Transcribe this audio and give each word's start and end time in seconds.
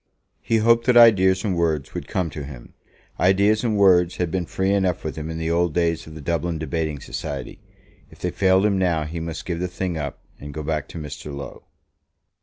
He 0.41 0.57
hoped 0.57 0.87
that 0.87 0.97
ideas 0.97 1.43
and 1.43 1.55
words 1.55 1.93
would 1.93 2.07
come 2.07 2.31
to 2.31 2.43
him. 2.43 2.73
Ideas 3.19 3.63
and 3.63 3.77
words 3.77 4.15
had 4.15 4.31
been 4.31 4.47
free 4.47 4.73
enough 4.73 5.03
with 5.03 5.15
him 5.15 5.29
in 5.29 5.37
the 5.37 5.51
old 5.51 5.75
days 5.75 6.07
of 6.07 6.15
the 6.15 6.21
Dublin 6.21 6.57
debating 6.57 6.99
society. 6.99 7.59
If 8.09 8.17
they 8.17 8.31
failed 8.31 8.65
him 8.65 8.79
now, 8.79 9.03
he 9.03 9.19
must 9.19 9.45
give 9.45 9.59
the 9.59 9.67
thing 9.67 9.99
up, 9.99 10.17
and 10.39 10.55
go 10.55 10.63
back 10.63 10.87
to 10.87 10.97
Mr. 10.97 11.31
Low. 11.31 11.65